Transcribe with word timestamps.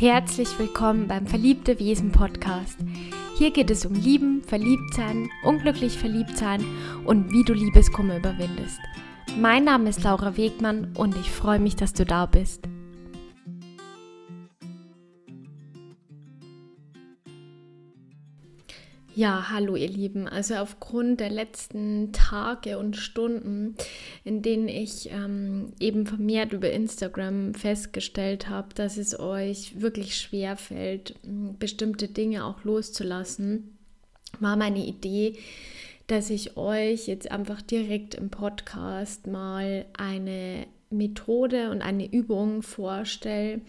Herzlich 0.00 0.56
willkommen 0.60 1.08
beim 1.08 1.26
Verliebte 1.26 1.80
Wesen 1.80 2.12
Podcast. 2.12 2.78
Hier 3.36 3.50
geht 3.50 3.68
es 3.68 3.84
um 3.84 3.94
Lieben, 3.94 4.44
Verliebtsein, 4.44 5.28
unglücklich 5.42 5.98
Verliebtsein 5.98 6.64
und 7.04 7.32
wie 7.32 7.42
du 7.42 7.52
Liebeskummer 7.52 8.18
überwindest. 8.18 8.78
Mein 9.36 9.64
Name 9.64 9.90
ist 9.90 10.04
Laura 10.04 10.36
Wegmann 10.36 10.92
und 10.96 11.16
ich 11.16 11.32
freue 11.32 11.58
mich, 11.58 11.74
dass 11.74 11.94
du 11.94 12.04
da 12.04 12.26
bist. 12.26 12.68
Ja, 19.18 19.50
hallo 19.50 19.74
ihr 19.74 19.88
Lieben. 19.88 20.28
Also 20.28 20.54
aufgrund 20.54 21.18
der 21.18 21.30
letzten 21.30 22.12
Tage 22.12 22.78
und 22.78 22.96
Stunden, 22.96 23.74
in 24.22 24.42
denen 24.42 24.68
ich 24.68 25.10
ähm, 25.10 25.72
eben 25.80 26.06
vermehrt 26.06 26.52
über 26.52 26.70
Instagram 26.70 27.52
festgestellt 27.52 28.48
habe, 28.48 28.68
dass 28.76 28.96
es 28.96 29.18
euch 29.18 29.80
wirklich 29.80 30.14
schwer 30.14 30.56
fällt, 30.56 31.16
bestimmte 31.58 32.06
Dinge 32.06 32.44
auch 32.44 32.62
loszulassen, 32.62 33.76
war 34.38 34.54
meine 34.54 34.86
Idee, 34.86 35.36
dass 36.06 36.30
ich 36.30 36.56
euch 36.56 37.08
jetzt 37.08 37.28
einfach 37.28 37.60
direkt 37.60 38.14
im 38.14 38.30
Podcast 38.30 39.26
mal 39.26 39.86
eine 39.98 40.68
Methode 40.90 41.72
und 41.72 41.82
eine 41.82 42.08
Übung 42.08 42.62
vorstelle, 42.62 43.62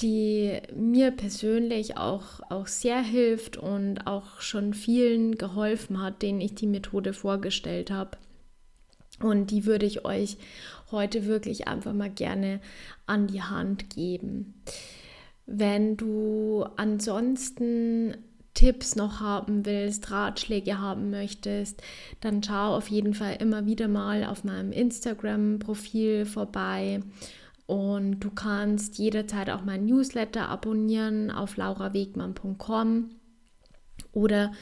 die 0.00 0.60
mir 0.74 1.12
persönlich 1.12 1.96
auch, 1.96 2.40
auch 2.50 2.66
sehr 2.66 3.00
hilft 3.00 3.56
und 3.56 4.06
auch 4.06 4.40
schon 4.40 4.74
vielen 4.74 5.36
geholfen 5.36 6.02
hat, 6.02 6.22
denen 6.22 6.40
ich 6.40 6.54
die 6.54 6.66
Methode 6.66 7.12
vorgestellt 7.12 7.90
habe. 7.90 8.18
Und 9.20 9.50
die 9.52 9.64
würde 9.64 9.86
ich 9.86 10.04
euch 10.04 10.36
heute 10.90 11.26
wirklich 11.26 11.68
einfach 11.68 11.92
mal 11.92 12.10
gerne 12.10 12.60
an 13.06 13.28
die 13.28 13.42
Hand 13.42 13.90
geben. 13.90 14.54
Wenn 15.46 15.96
du 15.96 16.64
ansonsten 16.76 18.16
Tipps 18.54 18.96
noch 18.96 19.20
haben 19.20 19.66
willst, 19.66 20.10
Ratschläge 20.10 20.78
haben 20.80 21.10
möchtest, 21.10 21.82
dann 22.20 22.42
schau 22.42 22.76
auf 22.76 22.88
jeden 22.88 23.14
Fall 23.14 23.36
immer 23.40 23.66
wieder 23.66 23.88
mal 23.88 24.24
auf 24.24 24.44
meinem 24.44 24.72
Instagram-Profil 24.72 26.24
vorbei 26.24 27.00
und 27.66 28.20
du 28.20 28.30
kannst 28.30 28.98
jederzeit 28.98 29.50
auch 29.50 29.64
mein 29.64 29.86
Newsletter 29.86 30.48
abonnieren 30.48 31.30
auf 31.30 31.56
laurawegmann.com 31.56 33.10
oder 34.12 34.52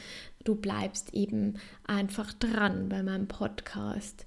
du 0.45 0.55
bleibst 0.55 1.13
eben 1.15 1.55
einfach 1.85 2.33
dran 2.33 2.89
bei 2.89 3.03
meinem 3.03 3.29
Podcast. 3.29 4.27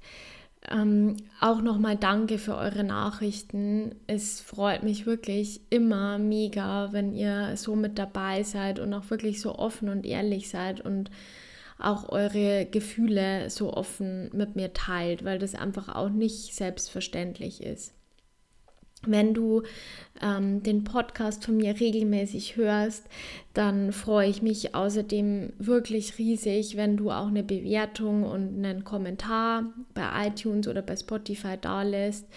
Ähm, 0.69 1.17
auch 1.39 1.61
nochmal 1.61 1.95
danke 1.95 2.37
für 2.37 2.55
eure 2.55 2.83
Nachrichten. 2.83 3.95
Es 4.07 4.41
freut 4.41 4.83
mich 4.83 5.05
wirklich 5.05 5.61
immer 5.69 6.17
mega, 6.17 6.91
wenn 6.91 7.13
ihr 7.13 7.55
so 7.55 7.75
mit 7.75 7.99
dabei 7.99 8.43
seid 8.43 8.79
und 8.79 8.93
auch 8.93 9.09
wirklich 9.09 9.41
so 9.41 9.55
offen 9.55 9.89
und 9.89 10.05
ehrlich 10.05 10.49
seid 10.49 10.81
und 10.81 11.11
auch 11.77 12.09
eure 12.09 12.65
Gefühle 12.65 13.49
so 13.49 13.73
offen 13.73 14.29
mit 14.33 14.55
mir 14.55 14.73
teilt, 14.73 15.23
weil 15.23 15.39
das 15.39 15.55
einfach 15.55 15.93
auch 15.93 16.09
nicht 16.09 16.55
selbstverständlich 16.55 17.61
ist. 17.61 17.93
Wenn 19.07 19.33
du 19.33 19.63
ähm, 20.21 20.63
den 20.63 20.83
Podcast 20.83 21.45
von 21.45 21.57
mir 21.57 21.79
regelmäßig 21.79 22.55
hörst, 22.55 23.05
dann 23.53 23.91
freue 23.91 24.29
ich 24.29 24.41
mich 24.41 24.75
außerdem 24.75 25.53
wirklich 25.57 26.17
riesig, 26.17 26.77
wenn 26.77 26.97
du 26.97 27.11
auch 27.11 27.27
eine 27.27 27.43
Bewertung 27.43 28.23
und 28.23 28.63
einen 28.63 28.83
Kommentar 28.83 29.73
bei 29.93 30.27
iTunes 30.27 30.67
oder 30.67 30.81
bei 30.81 30.95
Spotify 30.95 31.57
da 31.59 31.83
lässt, 31.83 32.27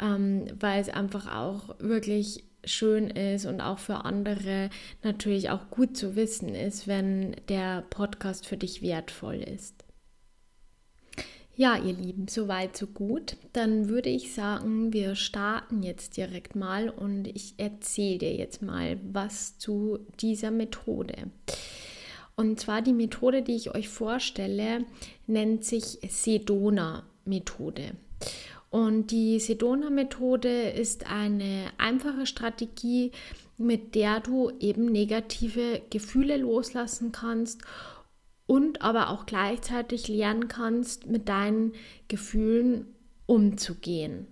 ähm, 0.00 0.44
weil 0.58 0.80
es 0.80 0.88
einfach 0.88 1.34
auch 1.34 1.76
wirklich 1.78 2.44
schön 2.64 3.08
ist 3.08 3.46
und 3.46 3.60
auch 3.60 3.78
für 3.78 4.04
andere 4.04 4.70
natürlich 5.02 5.50
auch 5.50 5.70
gut 5.70 5.96
zu 5.96 6.16
wissen 6.16 6.54
ist, 6.54 6.86
wenn 6.86 7.34
der 7.48 7.82
Podcast 7.90 8.46
für 8.46 8.56
dich 8.56 8.82
wertvoll 8.82 9.36
ist. 9.36 9.84
Ja, 11.54 11.76
ihr 11.76 11.92
Lieben, 11.92 12.28
soweit, 12.28 12.76
so 12.76 12.86
gut. 12.86 13.36
Dann 13.52 13.88
würde 13.90 14.08
ich 14.08 14.32
sagen, 14.32 14.92
wir 14.94 15.14
starten 15.14 15.82
jetzt 15.82 16.16
direkt 16.16 16.56
mal 16.56 16.88
und 16.88 17.26
ich 17.28 17.54
erzähle 17.58 18.18
dir 18.18 18.34
jetzt 18.34 18.62
mal 18.62 18.98
was 19.12 19.58
zu 19.58 19.98
dieser 20.20 20.50
Methode. 20.50 21.30
Und 22.36 22.58
zwar 22.58 22.80
die 22.80 22.94
Methode, 22.94 23.42
die 23.42 23.54
ich 23.54 23.74
euch 23.74 23.90
vorstelle, 23.90 24.86
nennt 25.26 25.66
sich 25.66 25.98
Sedona-Methode. 26.08 27.92
Und 28.70 29.10
die 29.10 29.38
Sedona-Methode 29.38 30.70
ist 30.70 31.06
eine 31.10 31.66
einfache 31.76 32.24
Strategie, 32.24 33.12
mit 33.58 33.94
der 33.94 34.20
du 34.20 34.50
eben 34.58 34.86
negative 34.86 35.82
Gefühle 35.90 36.38
loslassen 36.38 37.12
kannst 37.12 37.60
und 38.52 38.82
aber 38.82 39.08
auch 39.08 39.24
gleichzeitig 39.24 40.08
lernen 40.08 40.46
kannst, 40.46 41.06
mit 41.06 41.30
deinen 41.30 41.72
Gefühlen 42.08 42.84
umzugehen. 43.24 44.26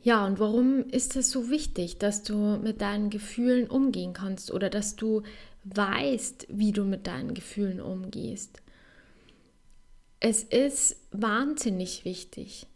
Ja, 0.00 0.24
und 0.24 0.40
warum 0.40 0.88
ist 0.88 1.14
es 1.14 1.30
so 1.30 1.50
wichtig, 1.50 1.98
dass 1.98 2.22
du 2.22 2.56
mit 2.56 2.80
deinen 2.80 3.10
Gefühlen 3.10 3.68
umgehen 3.68 4.14
kannst 4.14 4.50
oder 4.50 4.70
dass 4.70 4.96
du 4.96 5.22
weißt, 5.64 6.46
wie 6.48 6.72
du 6.72 6.84
mit 6.84 7.06
deinen 7.06 7.34
Gefühlen 7.34 7.82
umgehst? 7.82 8.62
Es 10.18 10.42
ist 10.42 10.96
wahnsinnig 11.10 12.06
wichtig. 12.06 12.68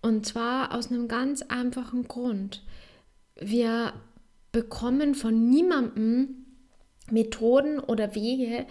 Und 0.00 0.24
zwar 0.24 0.74
aus 0.74 0.90
einem 0.90 1.08
ganz 1.08 1.42
einfachen 1.42 2.08
Grund. 2.08 2.64
Wir 3.38 3.92
bekommen 4.50 5.14
von 5.14 5.50
niemandem 5.50 6.45
Methoden 7.10 7.78
oder 7.78 8.14
Wege, 8.14 8.66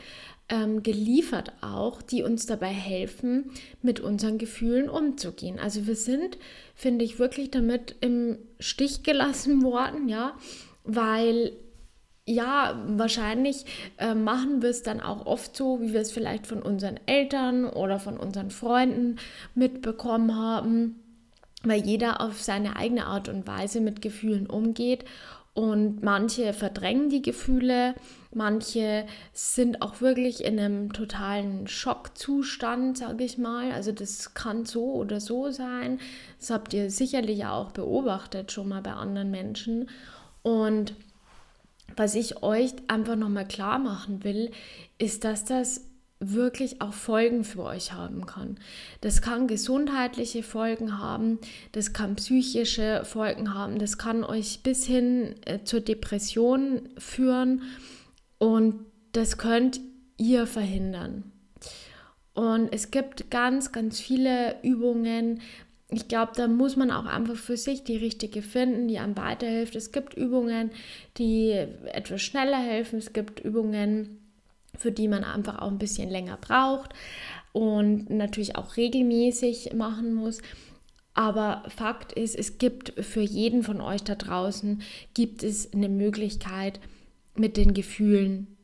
ähm, 0.47 0.83
geliefert 0.83 1.53
auch, 1.61 2.01
die 2.01 2.23
uns 2.23 2.45
dabei 2.45 2.67
helfen, 2.69 3.51
mit 3.81 3.99
unseren 3.99 4.37
Gefühlen 4.37 4.89
umzugehen. 4.89 5.59
Also 5.59 5.87
wir 5.87 5.95
sind, 5.95 6.37
finde 6.75 7.03
ich, 7.03 7.17
wirklich 7.17 7.51
damit 7.51 7.95
im 8.01 8.37
Stich 8.59 9.03
gelassen 9.03 9.63
worden, 9.63 10.07
ja, 10.07 10.37
weil 10.83 11.53
ja, 12.27 12.83
wahrscheinlich 12.87 13.65
äh, 13.97 14.15
machen 14.15 14.63
wir 14.63 14.69
es 14.69 14.81
dann 14.81 14.99
auch 14.99 15.27
oft 15.27 15.55
so, 15.55 15.79
wie 15.81 15.93
wir 15.93 16.01
es 16.01 16.11
vielleicht 16.11 16.47
von 16.47 16.63
unseren 16.63 16.99
Eltern 17.05 17.65
oder 17.65 17.99
von 17.99 18.17
unseren 18.17 18.49
Freunden 18.49 19.17
mitbekommen 19.53 20.35
haben, 20.35 20.95
weil 21.63 21.85
jeder 21.85 22.21
auf 22.21 22.41
seine 22.41 22.77
eigene 22.77 23.05
Art 23.05 23.29
und 23.29 23.45
Weise 23.45 23.79
mit 23.79 24.01
Gefühlen 24.01 24.47
umgeht 24.47 25.05
und 25.55 26.03
manche 26.03 26.51
verdrängen 26.51 27.09
die 27.09 27.21
Gefühle, 27.21 27.95
manche 28.33 29.05
sind 29.31 29.81
auch 29.81 30.01
wirklich 30.01 30.43
in 30.43 30.59
einem 30.59 30.91
totalen 30.91 31.65
Schockzustand, 31.65 32.97
sage 32.97 33.23
ich 33.23 33.37
mal. 33.37 33.71
Also 33.71 33.93
das 33.93 34.33
kann 34.33 34.65
so 34.65 34.91
oder 34.95 35.21
so 35.21 35.51
sein. 35.51 35.99
Das 36.41 36.49
habt 36.49 36.73
ihr 36.73 36.91
sicherlich 36.91 37.45
auch 37.45 37.71
beobachtet 37.71 38.51
schon 38.51 38.67
mal 38.67 38.81
bei 38.81 38.91
anderen 38.91 39.31
Menschen. 39.31 39.89
Und 40.43 40.93
was 41.95 42.15
ich 42.15 42.43
euch 42.43 42.73
einfach 42.89 43.15
nochmal 43.15 43.47
klar 43.47 43.79
machen 43.79 44.25
will, 44.25 44.51
ist, 44.97 45.23
dass 45.23 45.45
das 45.45 45.87
wirklich 46.19 46.81
auch 46.81 46.93
Folgen 46.93 47.43
für 47.43 47.63
euch 47.63 47.93
haben 47.93 48.25
kann. 48.25 48.57
Das 49.01 49.21
kann 49.21 49.47
gesundheitliche 49.47 50.43
Folgen 50.43 50.97
haben, 50.99 51.39
das 51.73 51.93
kann 51.93 52.15
psychische 52.15 53.03
Folgen 53.03 53.53
haben, 53.53 53.79
das 53.79 53.97
kann 53.97 54.23
euch 54.23 54.61
bis 54.63 54.85
hin 54.85 55.35
äh, 55.45 55.59
zur 55.63 55.81
Depression 55.81 56.89
führen 56.97 57.63
und 58.37 58.85
das 59.11 59.37
könnt 59.37 59.81
ihr 60.17 60.47
verhindern. 60.47 61.31
Und 62.33 62.71
es 62.73 62.91
gibt 62.91 63.31
ganz, 63.31 63.71
ganz 63.71 63.99
viele 63.99 64.61
Übungen. 64.61 65.41
Ich 65.89 66.07
glaube, 66.09 66.33
da 66.35 66.47
muss 66.47 66.75
man 66.75 66.91
auch 66.91 67.05
einfach 67.05 67.35
für 67.35 67.55
sich 67.55 67.85
die 67.85 67.95
richtige 67.95 68.41
finden, 68.41 68.89
die 68.89 68.99
einem 68.99 69.15
weiterhilft. 69.15 69.75
Es 69.75 69.93
gibt 69.93 70.15
Übungen, 70.15 70.71
die 71.17 71.51
etwas 71.51 72.21
schneller 72.21 72.57
helfen. 72.57 72.99
Es 72.99 73.13
gibt 73.13 73.39
Übungen, 73.39 74.24
für 74.77 74.91
die 74.91 75.07
man 75.07 75.23
einfach 75.23 75.59
auch 75.59 75.69
ein 75.69 75.77
bisschen 75.77 76.09
länger 76.09 76.37
braucht 76.37 76.93
und 77.53 78.09
natürlich 78.09 78.55
auch 78.55 78.77
regelmäßig 78.77 79.73
machen 79.73 80.13
muss. 80.13 80.41
Aber 81.13 81.63
Fakt 81.69 82.11
ist, 82.11 82.35
es 82.35 82.57
gibt 82.57 82.93
für 83.03 83.21
jeden 83.21 83.63
von 83.63 83.79
euch 83.79 84.03
da 84.03 84.15
draußen, 84.15 84.81
gibt 85.13 85.43
es 85.43 85.71
eine 85.73 85.87
Möglichkeit, 85.87 86.79
mit 87.35 87.55
den 87.55 87.73
Gefühlen 87.73 88.57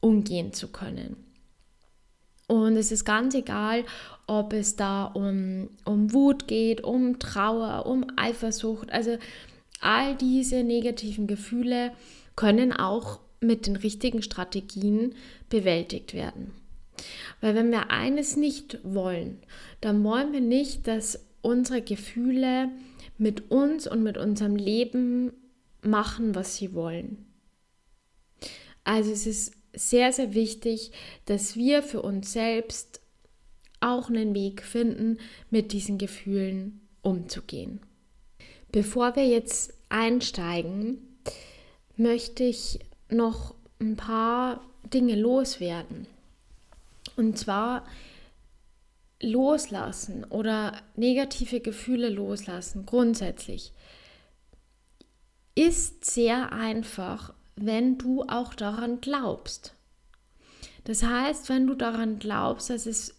umgehen 0.00 0.52
zu 0.52 0.68
können. 0.68 1.16
Und 2.46 2.76
es 2.76 2.92
ist 2.92 3.04
ganz 3.04 3.34
egal, 3.34 3.84
ob 4.26 4.54
es 4.54 4.74
da 4.74 5.04
um, 5.04 5.68
um 5.84 6.14
Wut 6.14 6.48
geht, 6.48 6.82
um 6.82 7.18
Trauer, 7.18 7.84
um 7.84 8.06
Eifersucht. 8.16 8.90
Also 8.90 9.18
all 9.80 10.16
diese 10.16 10.64
negativen 10.64 11.26
Gefühle 11.26 11.92
können 12.36 12.72
auch 12.72 13.20
mit 13.40 13.66
den 13.66 13.76
richtigen 13.76 14.22
Strategien 14.22 15.14
bewältigt 15.48 16.14
werden. 16.14 16.52
Weil 17.40 17.54
wenn 17.54 17.70
wir 17.70 17.90
eines 17.90 18.36
nicht 18.36 18.78
wollen, 18.82 19.38
dann 19.80 20.02
wollen 20.02 20.32
wir 20.32 20.40
nicht, 20.40 20.86
dass 20.86 21.24
unsere 21.42 21.82
Gefühle 21.82 22.70
mit 23.16 23.50
uns 23.50 23.86
und 23.86 24.02
mit 24.02 24.18
unserem 24.18 24.56
Leben 24.56 25.32
machen, 25.82 26.34
was 26.34 26.56
sie 26.56 26.74
wollen. 26.74 27.26
Also 28.84 29.12
es 29.12 29.26
ist 29.26 29.52
sehr, 29.72 30.12
sehr 30.12 30.34
wichtig, 30.34 30.92
dass 31.26 31.56
wir 31.56 31.82
für 31.82 32.02
uns 32.02 32.32
selbst 32.32 33.00
auch 33.80 34.08
einen 34.08 34.34
Weg 34.34 34.62
finden, 34.62 35.18
mit 35.50 35.72
diesen 35.72 35.98
Gefühlen 35.98 36.80
umzugehen. 37.02 37.80
Bevor 38.72 39.14
wir 39.14 39.26
jetzt 39.26 39.74
einsteigen, 39.88 40.98
möchte 41.96 42.44
ich 42.44 42.80
noch 43.10 43.54
ein 43.80 43.96
paar 43.96 44.60
Dinge 44.92 45.16
loswerden. 45.16 46.06
Und 47.16 47.38
zwar 47.38 47.84
loslassen 49.20 50.24
oder 50.24 50.80
negative 50.96 51.60
Gefühle 51.60 52.08
loslassen, 52.08 52.86
grundsätzlich, 52.86 53.72
ist 55.54 56.04
sehr 56.04 56.52
einfach, 56.52 57.34
wenn 57.56 57.98
du 57.98 58.22
auch 58.22 58.54
daran 58.54 59.00
glaubst. 59.00 59.74
Das 60.84 61.02
heißt, 61.02 61.48
wenn 61.48 61.66
du 61.66 61.74
daran 61.74 62.20
glaubst, 62.20 62.70
dass 62.70 62.86
es 62.86 63.16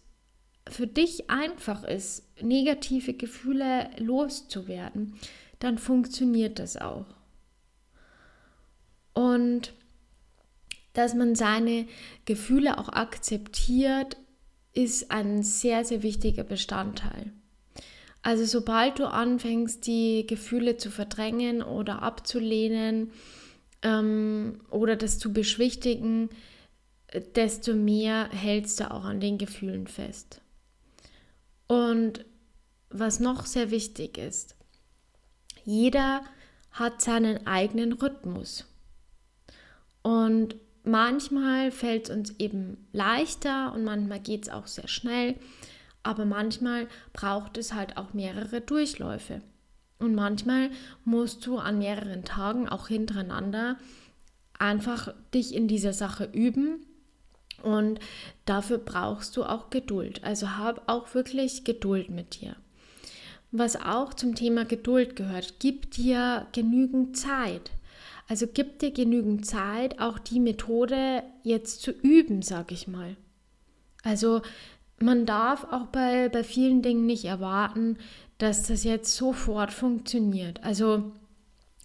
für 0.68 0.86
dich 0.86 1.28
einfach 1.28 1.84
ist, 1.84 2.24
negative 2.40 3.12
Gefühle 3.12 3.90
loszuwerden, 3.98 5.14
dann 5.58 5.76
funktioniert 5.76 6.58
das 6.58 6.76
auch. 6.78 7.06
Und 9.12 9.74
dass 10.92 11.14
man 11.14 11.34
seine 11.34 11.86
Gefühle 12.24 12.78
auch 12.78 12.88
akzeptiert, 12.88 14.16
ist 14.72 15.10
ein 15.10 15.42
sehr, 15.42 15.84
sehr 15.84 16.02
wichtiger 16.02 16.44
Bestandteil. 16.44 17.32
Also 18.22 18.44
sobald 18.44 18.98
du 18.98 19.06
anfängst, 19.06 19.86
die 19.86 20.26
Gefühle 20.26 20.76
zu 20.76 20.90
verdrängen 20.90 21.62
oder 21.62 22.02
abzulehnen 22.02 23.12
ähm, 23.82 24.60
oder 24.70 24.96
das 24.96 25.18
zu 25.18 25.32
beschwichtigen, 25.32 26.28
desto 27.34 27.74
mehr 27.74 28.28
hältst 28.30 28.80
du 28.80 28.90
auch 28.90 29.04
an 29.04 29.20
den 29.20 29.38
Gefühlen 29.38 29.86
fest. 29.86 30.40
Und 31.66 32.24
was 32.90 33.20
noch 33.20 33.46
sehr 33.46 33.70
wichtig 33.70 34.18
ist, 34.18 34.56
jeder 35.64 36.22
hat 36.72 37.00
seinen 37.00 37.46
eigenen 37.46 37.92
Rhythmus. 37.92 38.66
Und 40.02 40.56
manchmal 40.90 41.70
fällt 41.70 42.08
es 42.08 42.16
uns 42.16 42.34
eben 42.38 42.76
leichter 42.92 43.72
und 43.72 43.84
manchmal 43.84 44.20
geht 44.20 44.44
es 44.44 44.48
auch 44.48 44.66
sehr 44.66 44.88
schnell, 44.88 45.36
aber 46.02 46.24
manchmal 46.24 46.88
braucht 47.12 47.58
es 47.58 47.74
halt 47.74 47.96
auch 47.96 48.12
mehrere 48.12 48.60
Durchläufe. 48.60 49.42
Und 49.98 50.14
manchmal 50.14 50.70
musst 51.04 51.46
du 51.46 51.58
an 51.58 51.78
mehreren 51.78 52.24
Tagen 52.24 52.68
auch 52.68 52.88
hintereinander 52.88 53.76
einfach 54.58 55.12
dich 55.34 55.54
in 55.54 55.68
dieser 55.68 55.92
Sache 55.92 56.28
üben 56.32 56.86
und 57.62 58.00
dafür 58.44 58.78
brauchst 58.78 59.36
du 59.36 59.44
auch 59.44 59.70
Geduld. 59.70 60.24
Also 60.24 60.56
hab 60.56 60.88
auch 60.88 61.14
wirklich 61.14 61.64
Geduld 61.64 62.10
mit 62.10 62.40
dir. 62.40 62.56
Was 63.52 63.76
auch 63.76 64.14
zum 64.14 64.34
Thema 64.34 64.64
Geduld 64.64 65.16
gehört, 65.16 65.54
gib 65.58 65.90
dir 65.90 66.46
genügend 66.52 67.16
Zeit. 67.16 67.70
Also 68.30 68.46
gib 68.46 68.78
dir 68.78 68.92
genügend 68.92 69.44
Zeit, 69.44 69.98
auch 69.98 70.20
die 70.20 70.38
Methode 70.38 71.24
jetzt 71.42 71.82
zu 71.82 71.90
üben, 71.90 72.42
sag 72.42 72.70
ich 72.70 72.86
mal. 72.86 73.16
Also 74.04 74.40
man 75.00 75.26
darf 75.26 75.64
auch 75.64 75.86
bei, 75.86 76.28
bei 76.28 76.44
vielen 76.44 76.80
Dingen 76.80 77.06
nicht 77.06 77.24
erwarten, 77.24 77.98
dass 78.38 78.62
das 78.68 78.84
jetzt 78.84 79.16
sofort 79.16 79.72
funktioniert. 79.72 80.62
Also 80.62 81.10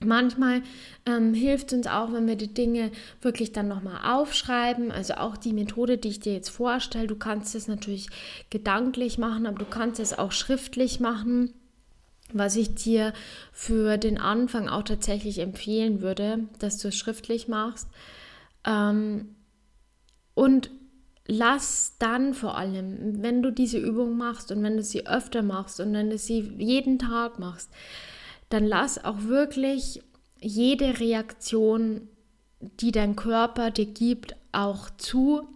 manchmal 0.04 0.62
ähm, 1.08 1.34
hilft 1.34 1.72
es 1.72 1.80
uns 1.80 1.88
auch, 1.88 2.14
wenn 2.14 2.28
wir 2.28 2.36
die 2.36 2.54
Dinge 2.54 2.92
wirklich 3.22 3.52
dann 3.52 3.68
nochmal 3.68 4.02
aufschreiben. 4.04 4.92
Also 4.92 5.16
auch 5.16 5.38
die 5.38 5.52
Methode, 5.52 5.98
die 5.98 6.10
ich 6.10 6.20
dir 6.20 6.34
jetzt 6.34 6.50
vorstelle, 6.50 7.08
du 7.08 7.16
kannst 7.16 7.56
es 7.56 7.68
natürlich 7.68 8.08
gedanklich 8.52 9.18
machen, 9.18 9.48
aber 9.48 9.58
du 9.58 9.66
kannst 9.66 10.00
es 10.00 10.16
auch 10.16 10.32
schriftlich 10.32 11.00
machen. 11.00 11.56
Was 12.34 12.56
ich 12.56 12.76
dir 12.76 13.14
für 13.52 13.98
den 13.98 14.18
Anfang 14.18 14.68
auch 14.68 14.84
tatsächlich 14.84 15.40
empfehlen 15.40 16.02
würde, 16.02 16.48
dass 16.60 16.78
du 16.78 16.88
es 16.88 16.96
schriftlich 16.96 17.48
machst. 17.48 17.88
Ähm, 18.66 19.36
und 20.34 20.70
lass 21.28 21.94
dann 22.00 22.34
vor 22.34 22.58
allem, 22.58 23.22
wenn 23.22 23.42
du 23.42 23.52
diese 23.52 23.78
Übung 23.78 24.18
machst 24.18 24.52
und 24.52 24.62
wenn 24.64 24.78
du 24.78 24.84
sie 24.84 25.08
öfter 25.08 25.42
machst 25.42 25.80
und 25.80 25.94
wenn 25.94 26.10
du 26.10 26.18
sie 26.18 26.40
jeden 26.58 27.00
Tag 27.00 27.40
machst, 27.40 27.70
dann 28.50 28.66
lass 28.66 29.04
auch 29.04 29.24
wirklich 29.24 30.02
jede 30.40 31.00
Reaktion, 31.00 32.08
die 32.60 32.92
dein 32.92 33.16
Körper 33.16 33.72
dir 33.72 33.88
gibt, 33.88 34.36
auch 34.52 34.90
zu 34.98 35.48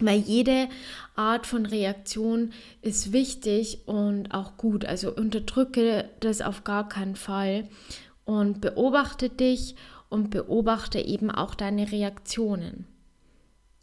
weil 0.00 0.18
jede 0.18 0.68
Art 1.14 1.46
von 1.46 1.66
Reaktion 1.66 2.52
ist 2.82 3.12
wichtig 3.12 3.86
und 3.86 4.32
auch 4.32 4.56
gut. 4.56 4.84
Also 4.84 5.14
unterdrücke 5.14 6.10
das 6.20 6.40
auf 6.40 6.64
gar 6.64 6.88
keinen 6.88 7.16
Fall 7.16 7.68
und 8.24 8.60
beobachte 8.60 9.28
dich 9.28 9.76
und 10.08 10.30
beobachte 10.30 11.00
eben 11.00 11.30
auch 11.30 11.54
deine 11.54 11.90
Reaktionen. 11.92 12.86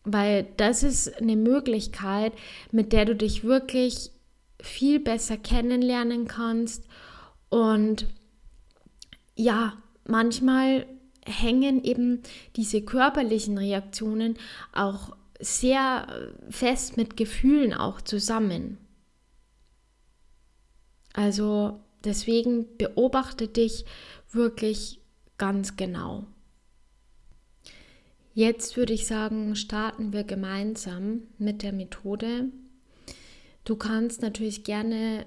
Weil 0.04 0.48
das 0.58 0.84
ist 0.84 1.22
eine 1.22 1.36
Möglichkeit, 1.36 2.34
mit 2.72 2.92
der 2.92 3.06
du 3.06 3.16
dich 3.16 3.44
wirklich 3.44 4.12
viel 4.62 5.00
besser 5.00 5.38
kennenlernen 5.38 6.28
kannst. 6.28 6.86
Und 7.50 8.08
ja, 9.36 9.74
manchmal 10.06 10.86
hängen 11.26 11.84
eben 11.84 12.22
diese 12.56 12.82
körperlichen 12.82 13.58
Reaktionen 13.58 14.38
auch 14.74 15.16
sehr 15.42 16.08
äh, 16.10 16.52
fest 16.52 16.98
mit 16.98 17.18
Gefühlen 17.18 17.74
auch 17.74 18.02
zusammen. 18.02 18.78
Also 21.14 21.80
deswegen 22.04 22.78
beobachte 22.78 23.48
dich 23.48 23.86
wirklich 24.32 25.02
ganz 25.38 25.76
genau. 25.76 26.26
Jetzt 28.34 28.78
würde 28.78 28.94
ich 28.94 29.08
sagen, 29.08 29.56
starten 29.56 30.14
wir 30.14 30.24
gemeinsam 30.24 31.24
mit 31.38 31.64
der 31.64 31.74
Methode. 31.74 32.46
Du 33.66 33.76
kannst 33.76 34.22
natürlich 34.22 34.64
gerne 34.64 35.26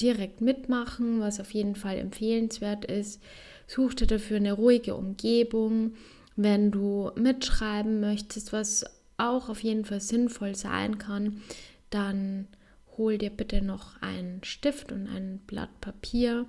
direkt 0.00 0.40
mitmachen, 0.40 1.20
was 1.20 1.38
auf 1.38 1.52
jeden 1.52 1.76
Fall 1.76 1.98
empfehlenswert 1.98 2.84
ist. 2.86 3.22
Such 3.66 3.94
dir 3.94 4.06
dafür 4.06 4.38
eine 4.38 4.54
ruhige 4.54 4.94
Umgebung. 4.94 5.94
Wenn 6.34 6.70
du 6.70 7.10
mitschreiben 7.14 8.00
möchtest, 8.00 8.52
was 8.52 8.84
auch 9.18 9.48
auf 9.48 9.62
jeden 9.62 9.84
Fall 9.84 10.00
sinnvoll 10.00 10.54
sein 10.54 10.98
kann, 10.98 11.42
dann 11.90 12.48
hol 12.96 13.18
dir 13.18 13.30
bitte 13.30 13.62
noch 13.62 14.00
einen 14.00 14.42
Stift 14.44 14.92
und 14.92 15.06
ein 15.06 15.40
Blatt 15.46 15.80
Papier 15.80 16.46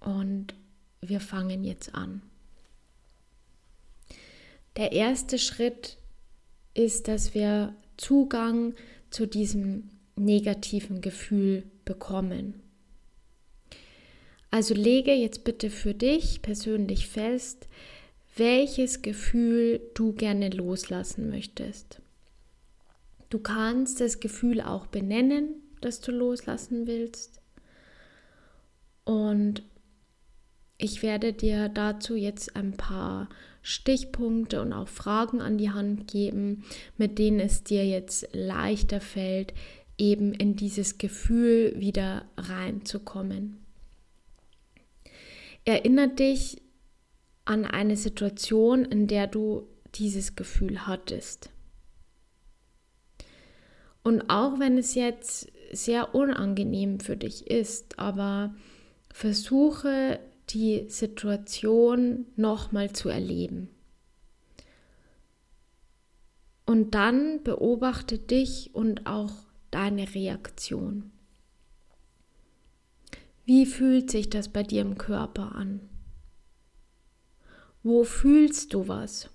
und 0.00 0.54
wir 1.00 1.20
fangen 1.20 1.64
jetzt 1.64 1.94
an. 1.94 2.22
Der 4.76 4.92
erste 4.92 5.38
Schritt 5.38 5.98
ist, 6.74 7.08
dass 7.08 7.34
wir 7.34 7.74
Zugang 7.96 8.74
zu 9.10 9.26
diesem 9.26 9.90
negativen 10.16 11.00
Gefühl 11.00 11.64
bekommen. 11.84 12.62
Also 14.50 14.74
lege 14.74 15.12
jetzt 15.12 15.44
bitte 15.44 15.70
für 15.70 15.94
dich 15.94 16.42
persönlich 16.42 17.08
fest, 17.08 17.68
welches 18.36 19.02
Gefühl 19.02 19.80
du 19.94 20.12
gerne 20.12 20.50
loslassen 20.50 21.30
möchtest. 21.30 22.00
Du 23.28 23.38
kannst 23.38 24.00
das 24.00 24.20
Gefühl 24.20 24.60
auch 24.60 24.86
benennen, 24.86 25.54
das 25.80 26.00
du 26.00 26.12
loslassen 26.12 26.86
willst. 26.86 27.40
Und 29.04 29.62
ich 30.78 31.02
werde 31.02 31.32
dir 31.32 31.68
dazu 31.68 32.16
jetzt 32.16 32.56
ein 32.56 32.72
paar 32.72 33.28
Stichpunkte 33.62 34.62
und 34.62 34.72
auch 34.72 34.88
Fragen 34.88 35.40
an 35.40 35.58
die 35.58 35.70
Hand 35.70 36.10
geben, 36.10 36.64
mit 36.96 37.18
denen 37.18 37.40
es 37.40 37.62
dir 37.62 37.86
jetzt 37.86 38.28
leichter 38.32 39.00
fällt, 39.00 39.52
eben 39.98 40.32
in 40.32 40.56
dieses 40.56 40.96
Gefühl 40.96 41.74
wieder 41.76 42.24
reinzukommen. 42.36 43.58
Erinner 45.66 46.08
dich 46.08 46.62
an 47.50 47.66
eine 47.66 47.96
Situation, 47.96 48.84
in 48.84 49.08
der 49.08 49.26
du 49.26 49.66
dieses 49.96 50.36
Gefühl 50.36 50.86
hattest. 50.86 51.50
Und 54.04 54.30
auch 54.30 54.60
wenn 54.60 54.78
es 54.78 54.94
jetzt 54.94 55.50
sehr 55.72 56.14
unangenehm 56.14 57.00
für 57.00 57.16
dich 57.16 57.50
ist, 57.50 57.98
aber 57.98 58.54
versuche 59.12 60.20
die 60.50 60.88
Situation 60.88 62.26
nochmal 62.36 62.92
zu 62.92 63.08
erleben. 63.08 63.68
Und 66.66 66.94
dann 66.94 67.42
beobachte 67.42 68.16
dich 68.16 68.70
und 68.74 69.06
auch 69.06 69.32
deine 69.72 70.14
Reaktion. 70.14 71.10
Wie 73.44 73.66
fühlt 73.66 74.08
sich 74.12 74.30
das 74.30 74.48
bei 74.48 74.62
dir 74.62 74.82
im 74.82 74.96
Körper 74.96 75.56
an? 75.56 75.80
Wo 77.82 78.04
fühlst 78.04 78.74
du 78.74 78.88
was? 78.88 79.30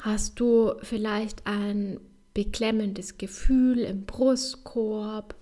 Hast 0.00 0.40
du 0.40 0.74
vielleicht 0.82 1.46
ein 1.46 2.00
beklemmendes 2.34 3.16
Gefühl 3.16 3.78
im 3.78 4.04
Brustkorb 4.04 5.34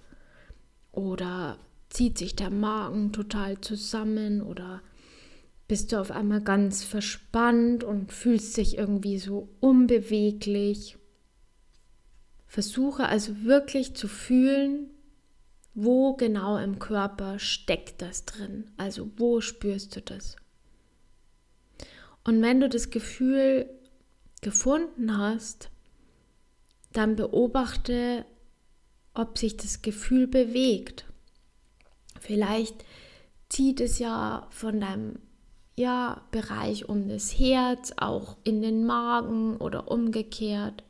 oder 0.93 1.59
zieht 1.91 2.19
sich 2.19 2.37
der 2.37 2.51
Magen 2.51 3.13
total 3.13 3.61
zusammen 3.61 4.43
oder 4.43 4.81
bist 5.67 5.91
du 5.91 6.01
auf 6.01 6.13
einmal 6.13 6.41
ganz 6.41 6.85
verspannt 6.85 7.83
und 7.83 8.13
fühlst 8.13 8.57
dich 8.57 8.79
irgendwie 8.79 9.19
so 9.19 9.49
unbeweglich. 9.59 10.97
Versuche 12.47 13.07
also 13.07 13.43
wirklich 13.43 13.95
zu 13.97 14.07
fühlen, 14.07 14.91
wo 15.75 16.15
genau 16.15 16.59
im 16.59 16.79
Körper 16.79 17.41
steckt 17.41 18.03
das 18.03 18.25
drin. 18.25 18.71
Also 18.77 19.11
wo 19.17 19.41
spürst 19.41 19.97
du 19.97 20.01
das? 20.01 20.37
Und 22.25 22.41
wenn 22.43 22.61
du 22.61 22.69
das 22.69 22.91
Gefühl 22.91 23.69
gefunden 24.41 25.17
hast, 25.17 25.71
dann 26.93 27.17
beobachte, 27.17 28.25
ob 29.15 29.39
sich 29.39 29.57
das 29.57 29.83
Gefühl 29.83 30.27
bewegt. 30.27 31.07
Vielleicht 32.21 32.85
zieht 33.49 33.81
es 33.81 33.99
ja 33.99 34.47
von 34.51 34.81
deinem 34.81 35.19
ja, 35.77 36.23
Bereich 36.31 36.89
um 36.89 37.09
das 37.09 37.39
Herz, 37.39 37.93
auch 37.97 38.37
in 38.45 38.63
den 38.63 38.87
Magen 38.87 39.57
oder 39.57 39.91
umgekehrt. 39.91 40.85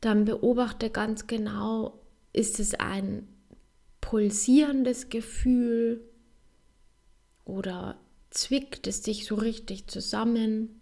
Dann 0.00 0.24
beobachte 0.24 0.90
ganz 0.90 1.26
genau, 1.26 2.00
ist 2.32 2.60
es 2.60 2.74
ein 2.74 3.26
pulsierendes 4.00 5.08
Gefühl 5.08 6.02
oder 7.44 7.98
zwickt 8.30 8.86
es 8.86 9.02
sich 9.02 9.26
so 9.26 9.34
richtig 9.34 9.88
zusammen? 9.88 10.80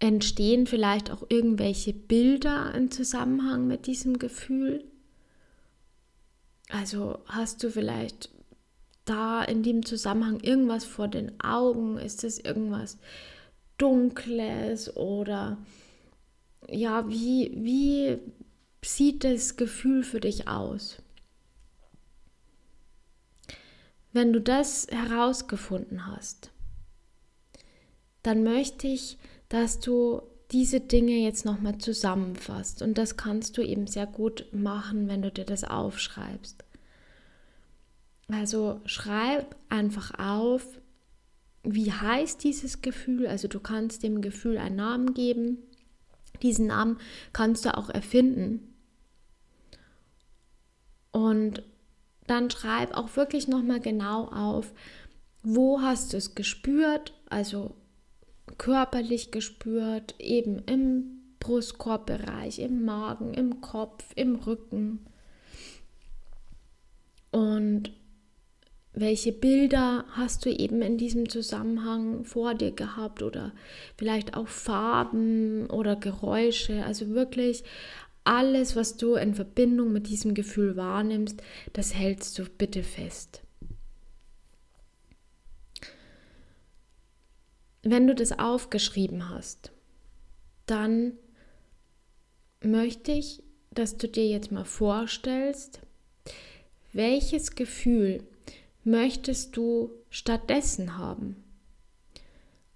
Entstehen 0.00 0.66
vielleicht 0.66 1.10
auch 1.10 1.24
irgendwelche 1.28 1.92
Bilder 1.92 2.72
im 2.74 2.90
Zusammenhang 2.90 3.66
mit 3.66 3.86
diesem 3.86 4.18
Gefühl? 4.18 4.84
Also 6.68 7.18
hast 7.26 7.62
du 7.62 7.70
vielleicht 7.70 8.30
da 9.04 9.42
in 9.42 9.62
dem 9.62 9.84
Zusammenhang 9.84 10.40
irgendwas 10.40 10.84
vor 10.84 11.08
den 11.08 11.40
Augen? 11.40 11.98
Ist 11.98 12.24
es 12.24 12.38
irgendwas 12.38 12.98
Dunkles 13.78 14.96
oder 14.96 15.58
ja, 16.68 17.08
wie, 17.08 17.52
wie 17.54 18.18
sieht 18.84 19.24
das 19.24 19.56
Gefühl 19.56 20.02
für 20.02 20.20
dich 20.20 20.48
aus? 20.48 20.98
Wenn 24.18 24.32
du 24.32 24.40
das 24.40 24.88
herausgefunden 24.90 26.08
hast, 26.08 26.50
dann 28.24 28.42
möchte 28.42 28.88
ich, 28.88 29.16
dass 29.48 29.78
du 29.78 30.22
diese 30.50 30.80
Dinge 30.80 31.12
jetzt 31.12 31.44
nochmal 31.44 31.78
zusammenfasst. 31.78 32.82
Und 32.82 32.98
das 32.98 33.16
kannst 33.16 33.56
du 33.56 33.62
eben 33.62 33.86
sehr 33.86 34.08
gut 34.08 34.46
machen, 34.50 35.06
wenn 35.06 35.22
du 35.22 35.30
dir 35.30 35.44
das 35.44 35.62
aufschreibst. 35.62 36.64
Also 38.26 38.80
schreib 38.86 39.54
einfach 39.68 40.18
auf, 40.18 40.66
wie 41.62 41.92
heißt 41.92 42.42
dieses 42.42 42.82
Gefühl. 42.82 43.28
Also 43.28 43.46
du 43.46 43.60
kannst 43.60 44.02
dem 44.02 44.20
Gefühl 44.20 44.58
einen 44.58 44.74
Namen 44.74 45.14
geben. 45.14 45.58
Diesen 46.42 46.66
Namen 46.66 46.98
kannst 47.32 47.66
du 47.66 47.78
auch 47.78 47.88
erfinden. 47.88 48.74
Und 51.12 51.62
dann 52.30 52.50
schreib 52.50 52.96
auch 52.96 53.16
wirklich 53.16 53.48
nochmal 53.48 53.80
genau 53.80 54.26
auf, 54.26 54.72
wo 55.42 55.80
hast 55.80 56.12
du 56.12 56.16
es 56.16 56.34
gespürt, 56.34 57.14
also 57.28 57.74
körperlich 58.56 59.30
gespürt, 59.30 60.14
eben 60.18 60.58
im 60.64 61.18
Brustkorbbereich, 61.40 62.58
im 62.58 62.84
Magen, 62.84 63.34
im 63.34 63.60
Kopf, 63.60 64.04
im 64.16 64.36
Rücken. 64.36 65.06
Und 67.30 67.92
welche 68.92 69.32
Bilder 69.32 70.04
hast 70.10 70.44
du 70.44 70.50
eben 70.50 70.82
in 70.82 70.98
diesem 70.98 71.28
Zusammenhang 71.28 72.24
vor 72.24 72.54
dir 72.54 72.72
gehabt 72.72 73.22
oder 73.22 73.52
vielleicht 73.96 74.36
auch 74.36 74.48
Farben 74.48 75.68
oder 75.70 75.94
Geräusche, 75.94 76.84
also 76.84 77.10
wirklich 77.10 77.62
alles, 78.28 78.76
was 78.76 78.98
du 78.98 79.14
in 79.14 79.34
Verbindung 79.34 79.90
mit 79.90 80.06
diesem 80.06 80.34
Gefühl 80.34 80.76
wahrnimmst, 80.76 81.42
das 81.72 81.94
hältst 81.94 82.38
du 82.38 82.44
bitte 82.44 82.82
fest. 82.82 83.42
Wenn 87.82 88.06
du 88.06 88.14
das 88.14 88.38
aufgeschrieben 88.38 89.30
hast, 89.30 89.72
dann 90.66 91.12
möchte 92.60 93.12
ich, 93.12 93.42
dass 93.70 93.96
du 93.96 94.08
dir 94.08 94.26
jetzt 94.28 94.52
mal 94.52 94.64
vorstellst, 94.66 95.80
welches 96.92 97.54
Gefühl 97.54 98.22
möchtest 98.84 99.56
du 99.56 99.90
stattdessen 100.10 100.98
haben? 100.98 101.36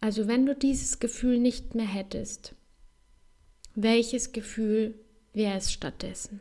Also 0.00 0.28
wenn 0.28 0.46
du 0.46 0.54
dieses 0.54 0.98
Gefühl 0.98 1.38
nicht 1.38 1.74
mehr 1.74 1.86
hättest, 1.86 2.54
welches 3.74 4.32
Gefühl 4.32 4.94
wäre 5.32 5.56
es 5.56 5.72
stattdessen? 5.72 6.40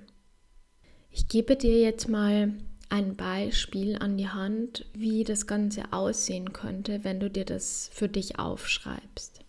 Ich 1.09 1.27
gebe 1.27 1.55
dir 1.55 1.79
jetzt 1.79 2.07
mal 2.07 2.53
ein 2.89 3.15
Beispiel 3.15 3.97
an 3.97 4.17
die 4.17 4.29
Hand, 4.29 4.85
wie 4.93 5.23
das 5.23 5.47
Ganze 5.47 5.93
aussehen 5.93 6.53
könnte, 6.53 7.03
wenn 7.03 7.19
du 7.19 7.29
dir 7.29 7.45
das 7.45 7.89
für 7.93 8.09
dich 8.09 8.37
aufschreibst. 8.37 9.39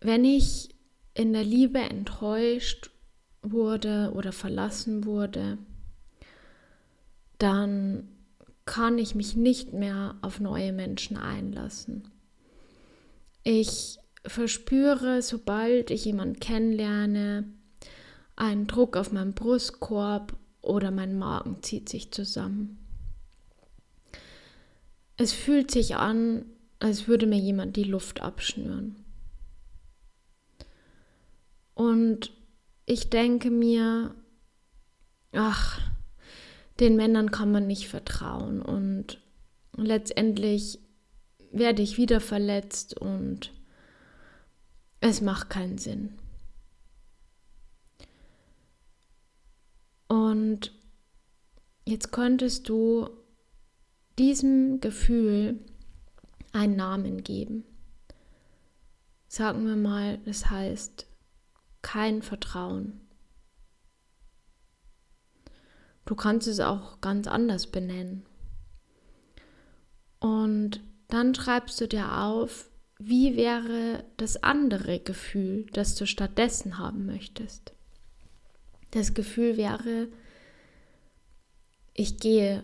Wenn 0.00 0.24
ich 0.24 0.74
in 1.12 1.32
der 1.32 1.44
Liebe 1.44 1.78
enttäuscht 1.78 2.90
wurde 3.42 4.12
oder 4.14 4.32
verlassen 4.32 5.04
wurde, 5.04 5.58
dann 7.38 8.08
kann 8.64 8.98
ich 8.98 9.14
mich 9.14 9.36
nicht 9.36 9.72
mehr 9.72 10.16
auf 10.22 10.40
neue 10.40 10.72
Menschen 10.72 11.16
einlassen. 11.16 12.08
Ich 13.42 13.99
verspüre, 14.24 15.22
sobald 15.22 15.90
ich 15.90 16.04
jemanden 16.04 16.40
kennenlerne, 16.40 17.44
einen 18.36 18.66
Druck 18.66 18.96
auf 18.96 19.12
meinem 19.12 19.34
Brustkorb 19.34 20.36
oder 20.62 20.90
mein 20.90 21.18
Magen 21.18 21.62
zieht 21.62 21.88
sich 21.88 22.10
zusammen. 22.12 22.78
Es 25.16 25.32
fühlt 25.32 25.70
sich 25.70 25.96
an, 25.96 26.44
als 26.78 27.06
würde 27.06 27.26
mir 27.26 27.38
jemand 27.38 27.76
die 27.76 27.84
Luft 27.84 28.22
abschnüren. 28.22 28.96
Und 31.74 32.32
ich 32.86 33.10
denke 33.10 33.50
mir, 33.50 34.14
ach, 35.32 35.80
den 36.80 36.96
Männern 36.96 37.30
kann 37.30 37.52
man 37.52 37.66
nicht 37.66 37.88
vertrauen 37.88 38.62
und 38.62 39.20
letztendlich 39.76 40.78
werde 41.52 41.82
ich 41.82 41.98
wieder 41.98 42.20
verletzt 42.20 42.96
und 42.96 43.52
es 45.00 45.20
macht 45.20 45.50
keinen 45.50 45.78
Sinn. 45.78 46.18
Und 50.08 50.72
jetzt 51.86 52.12
könntest 52.12 52.68
du 52.68 53.08
diesem 54.18 54.80
Gefühl 54.80 55.58
einen 56.52 56.76
Namen 56.76 57.22
geben. 57.22 57.64
Sagen 59.28 59.66
wir 59.66 59.76
mal, 59.76 60.18
das 60.24 60.50
heißt 60.50 61.06
kein 61.82 62.22
Vertrauen. 62.22 63.00
Du 66.04 66.16
kannst 66.16 66.48
es 66.48 66.58
auch 66.58 67.00
ganz 67.00 67.28
anders 67.28 67.68
benennen. 67.68 68.26
Und 70.18 70.82
dann 71.08 71.34
schreibst 71.34 71.80
du 71.80 71.86
dir 71.86 72.18
auf, 72.18 72.69
wie 73.02 73.34
wäre 73.34 74.04
das 74.18 74.42
andere 74.42 75.00
Gefühl, 75.00 75.64
das 75.72 75.94
du 75.94 76.06
stattdessen 76.06 76.76
haben 76.76 77.06
möchtest? 77.06 77.72
Das 78.90 79.14
Gefühl 79.14 79.56
wäre, 79.56 80.08
ich 81.94 82.18
gehe 82.18 82.62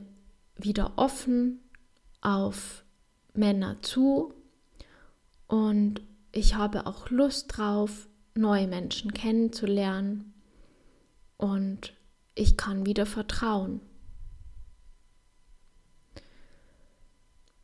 wieder 0.59 0.93
offen 0.97 1.61
auf 2.21 2.85
Männer 3.33 3.81
zu 3.81 4.35
und 5.47 6.02
ich 6.33 6.55
habe 6.55 6.87
auch 6.87 7.09
Lust 7.09 7.57
drauf, 7.57 8.07
neue 8.35 8.66
Menschen 8.66 9.14
kennenzulernen 9.14 10.35
und 11.38 11.95
ich 12.35 12.59
kann 12.59 12.85
wieder 12.85 13.07
vertrauen. 13.07 13.81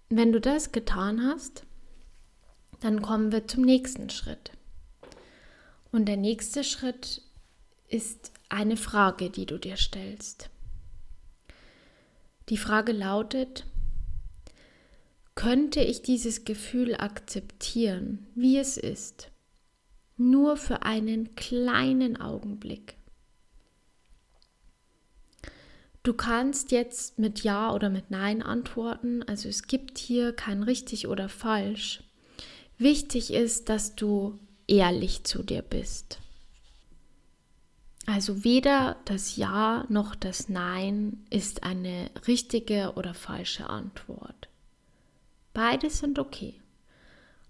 Wenn 0.08 0.32
du 0.32 0.40
das 0.40 0.72
getan 0.72 1.22
hast, 1.26 1.66
dann 2.82 3.00
kommen 3.00 3.30
wir 3.30 3.46
zum 3.46 3.62
nächsten 3.62 4.10
Schritt. 4.10 4.50
Und 5.92 6.06
der 6.06 6.16
nächste 6.16 6.64
Schritt 6.64 7.22
ist 7.88 8.32
eine 8.48 8.76
Frage, 8.76 9.30
die 9.30 9.46
du 9.46 9.56
dir 9.56 9.76
stellst. 9.76 10.50
Die 12.48 12.56
Frage 12.56 12.90
lautet, 12.90 13.64
könnte 15.36 15.80
ich 15.80 16.02
dieses 16.02 16.44
Gefühl 16.44 16.96
akzeptieren, 16.96 18.26
wie 18.34 18.58
es 18.58 18.76
ist, 18.76 19.30
nur 20.16 20.56
für 20.56 20.82
einen 20.82 21.36
kleinen 21.36 22.20
Augenblick? 22.20 22.96
Du 26.02 26.14
kannst 26.14 26.72
jetzt 26.72 27.20
mit 27.20 27.44
Ja 27.44 27.72
oder 27.72 27.90
mit 27.90 28.10
Nein 28.10 28.42
antworten, 28.42 29.22
also 29.22 29.48
es 29.48 29.68
gibt 29.68 29.98
hier 29.98 30.32
kein 30.32 30.64
richtig 30.64 31.06
oder 31.06 31.28
falsch. 31.28 32.02
Wichtig 32.78 33.32
ist, 33.32 33.68
dass 33.68 33.94
du 33.94 34.38
ehrlich 34.66 35.24
zu 35.24 35.42
dir 35.42 35.62
bist. 35.62 36.18
Also 38.06 38.42
weder 38.42 38.96
das 39.04 39.36
Ja 39.36 39.86
noch 39.88 40.14
das 40.14 40.48
Nein 40.48 41.24
ist 41.30 41.62
eine 41.62 42.10
richtige 42.26 42.94
oder 42.96 43.14
falsche 43.14 43.70
Antwort. 43.70 44.48
Beides 45.54 45.98
sind 45.98 46.18
okay. 46.18 46.54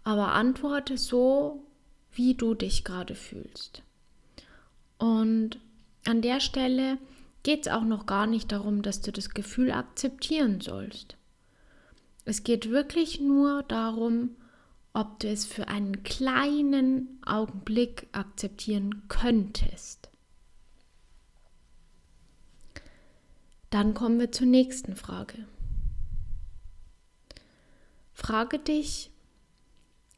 Aber 0.05 0.33
antworte 0.33 0.99
so, 0.99 1.65
wie 2.13 2.35
du 2.35 2.55
dich 2.55 2.85
gerade 2.85 3.15
fühlst. 3.15 3.83
Und 4.99 5.59
an 6.05 6.21
der 6.21 6.41
Stelle 6.41 6.99
geht 7.43 7.67
es 7.67 7.73
auch 7.73 7.85
noch 7.85 8.07
gar 8.07 8.27
nicht 8.27 8.53
darum, 8.53 8.83
dass 8.83 9.01
du 9.01 9.13
das 9.13 9.31
Gefühl 9.31 9.73
akzeptieren 9.73 10.61
sollst. 10.61 11.17
Es 12.25 12.45
geht 12.45 12.71
wirklich 12.71 13.21
nur 13.21 13.63
darum, 13.65 14.37
ob 14.95 15.21
du 15.21 15.29
es 15.29 15.47
für 15.47 15.69
einen 15.69 16.03
kleinen 16.03 17.19
Augenblick 17.25 18.09
akzeptieren 18.13 19.09
könntest. 19.09 20.11
Dann 23.71 23.95
kommen 23.95 24.21
wir 24.21 24.31
zur 24.31 24.47
nächsten 24.47 24.97
Frage. 24.97 25.47
Frage 28.13 28.59
dich, 28.59 29.11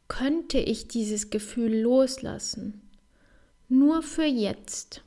könnte 0.09 0.59
ich 0.59 0.89
dieses 0.89 1.31
Gefühl 1.31 1.81
loslassen? 1.81 2.83
Nur 3.69 4.03
für 4.03 4.25
jetzt. 4.25 5.03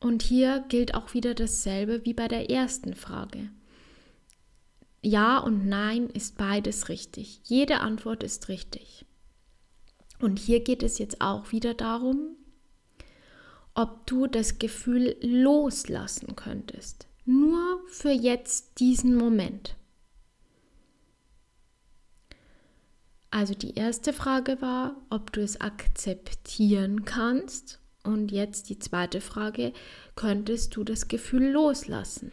Und 0.00 0.22
hier 0.22 0.64
gilt 0.68 0.94
auch 0.94 1.14
wieder 1.14 1.34
dasselbe 1.34 2.04
wie 2.04 2.12
bei 2.14 2.26
der 2.26 2.50
ersten 2.50 2.94
Frage. 2.94 3.50
Ja 5.02 5.38
und 5.38 5.66
Nein 5.66 6.08
ist 6.08 6.38
beides 6.38 6.88
richtig. 6.88 7.40
Jede 7.44 7.80
Antwort 7.80 8.22
ist 8.22 8.48
richtig. 8.48 9.04
Und 10.20 10.38
hier 10.38 10.60
geht 10.60 10.84
es 10.84 10.98
jetzt 10.98 11.20
auch 11.20 11.50
wieder 11.50 11.74
darum, 11.74 12.36
ob 13.74 14.06
du 14.06 14.28
das 14.28 14.60
Gefühl 14.60 15.16
loslassen 15.20 16.36
könntest. 16.36 17.08
Nur 17.24 17.80
für 17.88 18.10
jetzt 18.10 18.78
diesen 18.78 19.16
Moment. 19.16 19.74
Also 23.32 23.54
die 23.54 23.74
erste 23.74 24.12
Frage 24.12 24.60
war, 24.60 24.94
ob 25.10 25.32
du 25.32 25.40
es 25.42 25.60
akzeptieren 25.60 27.04
kannst. 27.04 27.80
Und 28.04 28.30
jetzt 28.30 28.68
die 28.68 28.78
zweite 28.78 29.20
Frage, 29.20 29.72
könntest 30.16 30.76
du 30.76 30.84
das 30.84 31.08
Gefühl 31.08 31.50
loslassen? 31.50 32.30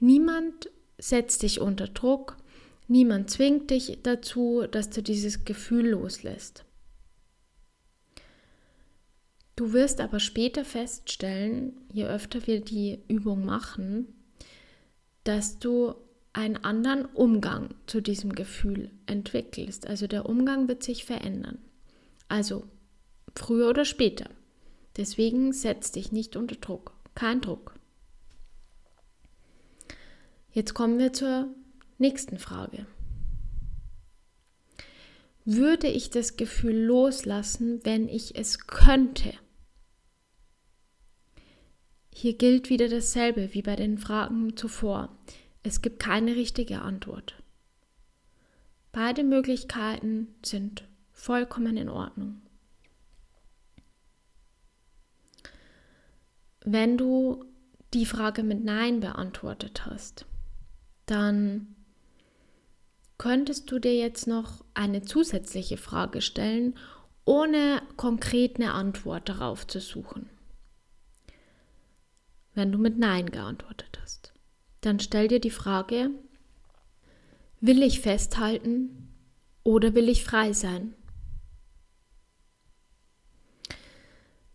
Niemand 0.00 0.70
setzt 0.98 1.42
dich 1.42 1.60
unter 1.60 1.86
Druck, 1.86 2.36
niemand 2.88 3.30
zwingt 3.30 3.70
dich 3.70 3.98
dazu, 4.02 4.64
dass 4.70 4.90
du 4.90 5.02
dieses 5.02 5.44
Gefühl 5.44 5.90
loslässt. 5.90 6.64
Du 9.56 9.74
wirst 9.74 10.00
aber 10.00 10.20
später 10.20 10.64
feststellen, 10.64 11.74
je 11.92 12.06
öfter 12.06 12.46
wir 12.46 12.62
die 12.62 13.00
Übung 13.08 13.44
machen, 13.44 14.06
dass 15.24 15.58
du 15.58 15.94
einen 16.32 16.56
anderen 16.56 17.04
Umgang 17.04 17.74
zu 17.86 18.00
diesem 18.00 18.32
Gefühl 18.32 18.90
entwickelst. 19.04 19.86
Also 19.86 20.06
der 20.06 20.26
Umgang 20.26 20.68
wird 20.68 20.82
sich 20.82 21.04
verändern. 21.04 21.58
Also 22.28 22.64
früher 23.36 23.68
oder 23.68 23.84
später. 23.84 24.30
Deswegen 24.96 25.52
setz 25.52 25.92
dich 25.92 26.10
nicht 26.10 26.36
unter 26.36 26.56
Druck. 26.56 26.94
Kein 27.14 27.40
Druck. 27.40 27.74
Jetzt 30.52 30.74
kommen 30.74 30.98
wir 30.98 31.12
zur 31.12 31.48
nächsten 31.98 32.38
Frage. 32.38 32.86
Würde 35.44 35.86
ich 35.86 36.10
das 36.10 36.36
Gefühl 36.36 36.76
loslassen, 36.76 37.80
wenn 37.84 38.08
ich 38.08 38.36
es 38.36 38.66
könnte? 38.66 39.32
Hier 42.12 42.36
gilt 42.36 42.68
wieder 42.68 42.88
dasselbe 42.88 43.54
wie 43.54 43.62
bei 43.62 43.76
den 43.76 43.96
Fragen 43.96 44.56
zuvor. 44.56 45.16
Es 45.62 45.82
gibt 45.82 46.00
keine 46.00 46.34
richtige 46.36 46.82
Antwort. 46.82 47.42
Beide 48.92 49.22
Möglichkeiten 49.22 50.34
sind 50.44 50.84
vollkommen 51.12 51.76
in 51.76 51.88
Ordnung. 51.88 52.42
Wenn 56.64 56.98
du 56.98 57.44
die 57.94 58.04
Frage 58.04 58.42
mit 58.42 58.62
Nein 58.64 59.00
beantwortet 59.00 59.86
hast, 59.86 60.26
dann 61.10 61.74
könntest 63.18 63.70
du 63.70 63.78
dir 63.78 63.96
jetzt 63.96 64.26
noch 64.26 64.64
eine 64.74 65.02
zusätzliche 65.02 65.76
Frage 65.76 66.22
stellen, 66.22 66.74
ohne 67.24 67.82
konkret 67.96 68.56
eine 68.56 68.72
Antwort 68.72 69.28
darauf 69.28 69.66
zu 69.66 69.80
suchen 69.80 70.30
wenn 72.54 72.72
du 72.72 72.78
mit 72.78 72.98
Nein 72.98 73.30
geantwortet 73.30 73.98
hast. 74.02 74.32
Dann 74.80 75.00
stell 75.00 75.28
dir 75.28 75.40
die 75.40 75.50
Frage, 75.50 76.10
will 77.60 77.82
ich 77.82 78.00
festhalten 78.00 79.14
oder 79.62 79.94
will 79.94 80.08
ich 80.08 80.24
frei 80.24 80.52
sein? 80.52 80.94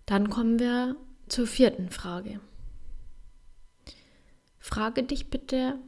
Dann 0.05 0.29
kommen 0.29 0.59
wir 0.59 0.95
zur 1.27 1.47
vierten 1.47 1.89
Frage. 1.89 2.39
Frage 4.59 5.03
dich 5.03 5.29
bitte, 5.29 5.79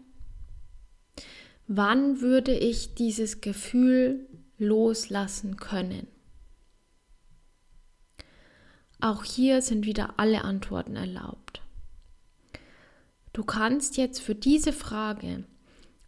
wann 1.67 2.21
würde 2.21 2.53
ich 2.53 2.95
dieses 2.95 3.41
Gefühl 3.41 4.27
loslassen 4.58 5.58
können? 5.58 6.08
Auch 8.99 9.23
hier 9.23 9.62
sind 9.62 9.86
wieder 9.86 10.15
alle 10.17 10.43
Antworten 10.43 10.95
erlaubt. 10.95 11.62
Du 13.34 13.43
kannst 13.43 13.97
jetzt 13.97 14.19
für 14.19 14.34
diese 14.34 14.73
Frage 14.73 15.43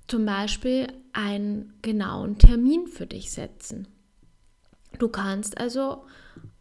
zum 0.08 0.26
Beispiel 0.26 0.88
einen 1.13 1.74
genauen 1.84 2.39
Termin 2.39 2.88
für 2.88 3.06
dich 3.06 3.30
setzen. 3.30 3.88
Du 4.98 5.08
kannst 5.08 5.60
also 5.60 6.06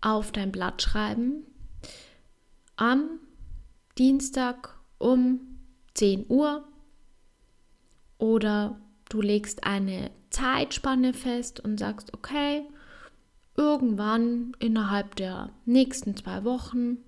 auf 0.02 0.32
dein 0.32 0.52
Blatt 0.52 0.82
schreiben, 0.82 1.44
am 2.76 3.08
Dienstag 3.96 4.78
um 4.98 5.40
10 5.94 6.26
Uhr 6.28 6.68
oder 8.18 8.78
du 9.08 9.20
legst 9.20 9.64
eine 9.64 10.10
Zeitspanne 10.30 11.14
fest 11.14 11.60
und 11.60 11.78
sagst, 11.78 12.12
okay, 12.14 12.64
irgendwann 13.56 14.52
innerhalb 14.58 15.16
der 15.16 15.50
nächsten 15.64 16.16
zwei 16.16 16.44
Wochen 16.44 16.98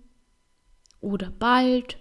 oder 1.01 1.31
bald. 1.31 1.99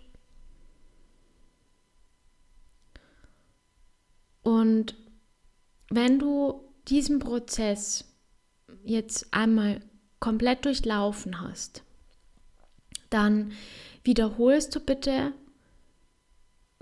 Und 4.42 4.96
wenn 5.90 6.20
du 6.20 6.64
diesen 6.88 7.20
Prozess 7.20 8.06
jetzt 8.84 9.34
einmal 9.34 9.82
komplett 10.20 10.66
durchlaufen 10.66 11.42
hast, 11.42 11.84
dann 13.10 13.52
wiederholst 14.04 14.76
du 14.76 14.80
bitte 14.80 15.34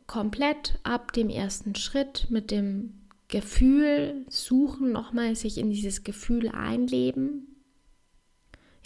komplett 0.07 0.79
ab 0.83 1.11
dem 1.11 1.29
ersten 1.29 1.75
Schritt 1.75 2.27
mit 2.29 2.51
dem 2.51 2.96
Gefühl 3.27 4.25
suchen, 4.29 4.91
nochmal 4.91 5.35
sich 5.35 5.57
in 5.57 5.69
dieses 5.69 6.03
Gefühl 6.03 6.49
einleben. 6.49 7.63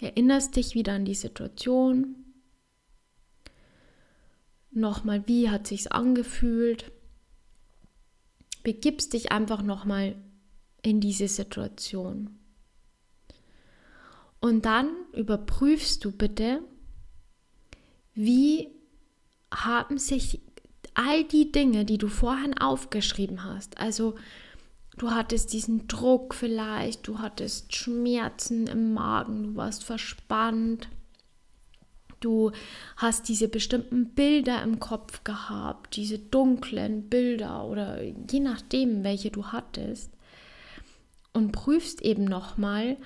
Erinnerst 0.00 0.56
dich 0.56 0.74
wieder 0.74 0.94
an 0.94 1.04
die 1.04 1.14
Situation. 1.14 2.16
Nochmal, 4.70 5.26
wie 5.28 5.50
hat 5.50 5.66
sich's 5.66 5.86
angefühlt? 5.86 6.90
begibst 8.62 9.12
dich 9.12 9.32
einfach 9.32 9.62
nochmal 9.62 10.16
in 10.82 11.00
diese 11.00 11.28
Situation. 11.28 12.38
Und 14.40 14.64
dann 14.64 14.88
überprüfst 15.12 16.04
du 16.04 16.10
bitte, 16.12 16.62
wie 18.14 18.68
haben 19.52 19.98
sich 19.98 20.40
all 20.94 21.24
die 21.24 21.52
Dinge, 21.52 21.84
die 21.84 21.98
du 21.98 22.08
vorhin 22.08 22.56
aufgeschrieben 22.58 23.44
hast, 23.44 23.78
also 23.78 24.14
du 24.98 25.10
hattest 25.10 25.52
diesen 25.52 25.88
Druck 25.88 26.34
vielleicht, 26.34 27.06
du 27.08 27.18
hattest 27.18 27.74
Schmerzen 27.74 28.66
im 28.66 28.94
Magen, 28.94 29.42
du 29.42 29.56
warst 29.56 29.84
verspannt, 29.84 30.88
Du 32.22 32.52
hast 32.96 33.28
diese 33.28 33.48
bestimmten 33.48 34.14
Bilder 34.14 34.62
im 34.62 34.78
Kopf 34.78 35.24
gehabt, 35.24 35.96
diese 35.96 36.18
dunklen 36.18 37.08
Bilder 37.08 37.66
oder 37.66 38.00
je 38.00 38.40
nachdem, 38.40 39.02
welche 39.02 39.30
du 39.30 39.46
hattest. 39.46 40.12
Und 41.32 41.50
prüfst 41.50 42.00
eben 42.00 42.24
nochmal, 42.24 42.96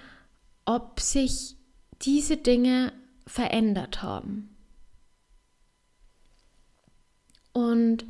ob 0.67 1.01
sich 1.01 1.57
diese 2.03 2.37
Dinge 2.37 2.93
verändert 3.27 4.03
haben. 4.03 4.56
Und 7.57 8.05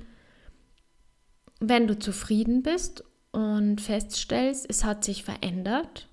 wenn 1.61 1.87
du 1.87 1.97
zufrieden 1.97 2.65
bist 2.65 3.05
und 3.31 3.81
feststellst, 3.81 4.67
es 4.69 4.83
hat 4.83 5.05
sich 5.05 5.23
verändert, 5.23 6.09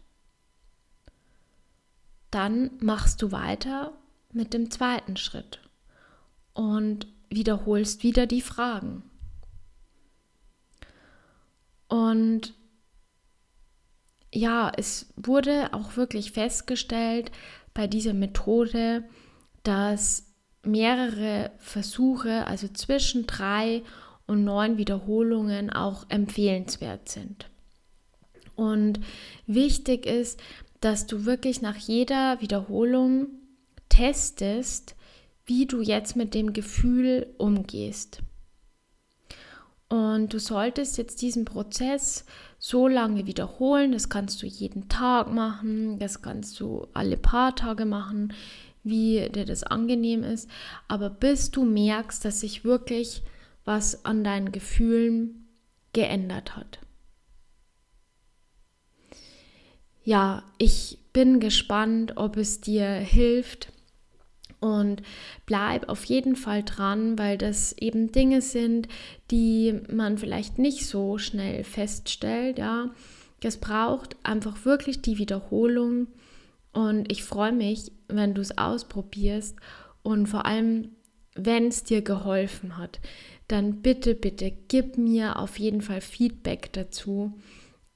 dann 2.30 2.70
machst 2.80 3.24
du 3.24 3.32
weiter 3.32 3.98
mit 4.32 4.54
dem 4.54 4.70
zweiten 4.70 5.18
Schritt 5.18 5.68
und 6.54 7.08
wiederholst 7.28 8.04
wieder 8.04 8.28
die 8.28 8.42
Fragen. 8.42 9.02
Und 11.88 12.54
ja, 14.32 14.72
es 14.78 15.12
wurde 15.16 15.74
auch 15.74 15.98
wirklich 15.98 16.34
festgestellt 16.34 17.32
bei 17.74 17.88
dieser 17.88 18.14
Methode, 18.14 19.04
dass 19.64 20.33
mehrere 20.64 21.52
Versuche, 21.58 22.48
also 22.48 22.68
zwischen 22.70 23.28
drei 23.28 23.84
und 24.26 24.44
neun 24.44 24.78
Wiederholungen, 24.78 25.70
auch 25.70 26.06
empfehlenswert 26.10 27.10
sind. 27.10 27.50
Und 28.56 29.00
wichtig 29.46 30.06
ist, 30.06 30.42
dass 30.80 31.06
du 31.06 31.26
wirklich 31.26 31.62
nach 31.62 31.78
jeder 31.78 32.42
Wiederholung 32.42 33.28
testest, 33.90 34.96
wie 35.46 35.66
du 35.66 35.82
jetzt 35.82 36.16
mit 36.16 36.34
dem 36.34 36.54
Gefühl 36.54 37.28
umgehst. 37.38 38.22
Und 39.90 40.34
du 40.34 40.40
solltest 40.40 40.98
jetzt 40.98 41.22
diesen 41.22 41.46
Prozess 41.46 42.26
so 42.58 42.88
lange 42.88 43.28
wiederholen. 43.28 43.92
Das 43.92 44.10
kannst 44.10 44.42
du 44.42 44.48
jeden 44.48 44.90
Tag 44.90 45.32
machen, 45.32 46.00
das 46.00 46.22
kannst 46.22 46.60
du 46.60 46.88
alle 46.94 47.18
paar 47.18 47.56
Tage 47.56 47.86
machen, 47.86 48.34
wie 48.84 49.30
dir 49.30 49.46
das 49.46 49.64
angenehm 49.64 50.24
ist. 50.24 50.50
Aber 50.88 51.10
bis 51.10 51.52
du 51.52 51.64
merkst, 51.64 52.24
dass 52.24 52.42
sich 52.42 52.64
wirklich 52.64 53.24
was 53.66 54.06
an 54.06 54.24
deinen 54.24 54.52
Gefühlen 54.52 55.48
geändert 55.94 56.56
hat. 56.56 56.80
Ja, 60.04 60.44
ich 60.58 61.00
bin 61.14 61.40
gespannt, 61.40 62.18
ob 62.18 62.36
es 62.36 62.60
dir 62.60 62.88
hilft, 62.88 63.72
und 64.64 65.02
bleib 65.46 65.90
auf 65.90 66.06
jeden 66.06 66.38
Fall 66.38 66.64
dran, 66.64 67.20
weil 67.20 67.38
das 67.38 67.74
eben 67.74 68.14
Dinge 68.14 68.42
sind, 68.42 68.88
die 69.30 69.82
man 69.92 70.18
vielleicht 70.18 70.58
nicht 70.58 70.86
so 70.86 71.18
schnell 71.18 71.66
feststellt. 71.66 72.60
Ja, 72.60 72.92
es 73.42 73.58
braucht 73.58 74.16
einfach 74.24 74.64
wirklich 74.64 75.02
die 75.02 75.18
Wiederholung. 75.18 76.08
Und 76.74 77.12
ich 77.12 77.24
freue 77.24 77.52
mich, 77.52 77.92
wenn 78.08 78.34
du 78.34 78.42
es 78.42 78.58
ausprobierst 78.58 79.56
und 80.02 80.28
vor 80.28 80.46
allem, 80.46 80.90
wenn 81.36 81.68
es 81.68 81.84
dir 81.84 82.02
geholfen 82.02 82.78
hat, 82.78 83.00
dann 83.48 83.82
bitte, 83.82 84.16
bitte 84.16 84.52
gib 84.68 84.98
mir 84.98 85.40
auf 85.40 85.60
jeden 85.60 85.82
Fall 85.82 86.02
Feedback 86.02 86.74
dazu. 86.74 87.34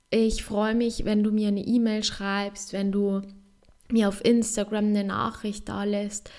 Ich 0.10 0.44
freue 0.44 0.76
mich, 0.76 1.06
wenn 1.06 1.24
du 1.24 1.32
mir 1.32 1.50
eine 1.50 1.66
E-Mail 1.66 2.04
schreibst, 2.04 2.74
wenn 2.74 2.92
du 2.92 3.22
mir 3.92 4.08
auf 4.08 4.24
Instagram 4.24 4.86
eine 4.86 5.04
Nachricht 5.04 5.68
da 5.70 5.84
lässt 5.84 6.30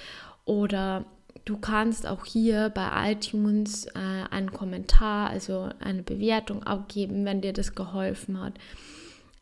oder 0.45 1.05
du 1.45 1.59
kannst 1.59 2.07
auch 2.07 2.25
hier 2.25 2.71
bei 2.71 3.13
iTunes 3.13 3.87
äh, 3.87 4.25
einen 4.31 4.53
Kommentar, 4.53 5.31
also 5.31 5.71
eine 5.81 6.03
Bewertung 6.03 6.63
abgeben, 6.63 7.25
wenn 7.25 7.41
dir 7.41 7.53
das 7.53 7.75
geholfen 7.75 8.41
hat. 8.41 8.55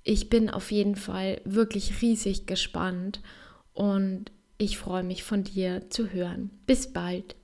Ich 0.08 0.28
bin 0.28 0.50
auf 0.50 0.70
jeden 0.70 0.94
Fall 0.94 1.40
wirklich 1.44 2.00
riesig 2.00 2.46
gespannt 2.46 3.20
und 3.72 4.30
ich 4.56 4.78
freue 4.78 5.02
mich 5.02 5.24
von 5.24 5.42
dir 5.42 5.90
zu 5.90 6.12
hören. 6.12 6.50
Bis 6.64 6.92
bald. 6.92 7.34